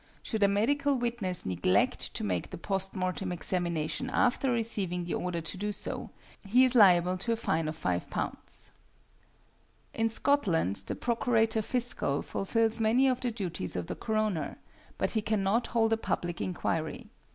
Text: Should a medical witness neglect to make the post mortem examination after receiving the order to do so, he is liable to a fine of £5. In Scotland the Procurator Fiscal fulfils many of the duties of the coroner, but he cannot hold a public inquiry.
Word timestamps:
Should 0.23 0.41
a 0.41 0.47
medical 0.47 0.97
witness 0.97 1.45
neglect 1.45 2.15
to 2.15 2.23
make 2.23 2.49
the 2.49 2.57
post 2.57 2.95
mortem 2.95 3.31
examination 3.31 4.09
after 4.09 4.49
receiving 4.51 5.03
the 5.05 5.13
order 5.13 5.41
to 5.41 5.57
do 5.57 5.71
so, 5.71 6.09
he 6.43 6.65
is 6.65 6.73
liable 6.73 7.19
to 7.19 7.33
a 7.33 7.35
fine 7.35 7.67
of 7.67 7.79
£5. 7.79 8.71
In 9.93 10.09
Scotland 10.09 10.77
the 10.87 10.95
Procurator 10.95 11.61
Fiscal 11.61 12.23
fulfils 12.23 12.79
many 12.79 13.07
of 13.07 13.21
the 13.21 13.29
duties 13.29 13.75
of 13.75 13.85
the 13.85 13.95
coroner, 13.95 14.57
but 14.97 15.11
he 15.11 15.21
cannot 15.21 15.67
hold 15.67 15.93
a 15.93 15.97
public 15.97 16.41
inquiry. 16.41 17.11